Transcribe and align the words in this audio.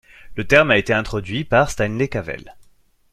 Le 0.35 0.47
terme 0.47 0.71
a 0.71 0.77
été 0.79 0.93
introduit 0.95 1.43
par 1.45 1.69
Stanley 1.69 2.07
Cavell. 2.07 2.55